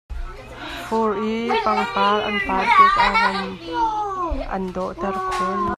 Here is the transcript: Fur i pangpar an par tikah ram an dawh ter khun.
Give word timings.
Fur 0.85 1.11
i 1.31 1.35
pangpar 1.65 2.25
an 2.29 2.39
par 2.47 2.65
tikah 2.77 3.13
ram 3.17 3.47
an 4.57 4.63
dawh 4.75 4.93
ter 5.01 5.15
khun. 5.31 5.61